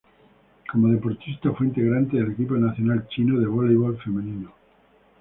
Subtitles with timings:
[0.67, 4.51] Como deportista fue integrante del equipo nacional chino de voleibol femenino.